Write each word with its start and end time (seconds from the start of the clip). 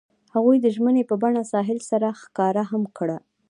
هغوی 0.33 0.57
د 0.61 0.67
ژمنې 0.75 1.03
په 1.09 1.15
بڼه 1.21 1.41
ساحل 1.51 1.79
سره 1.91 2.07
ښکاره 2.21 2.63
هم 2.71 2.83
کړه. 2.97 3.17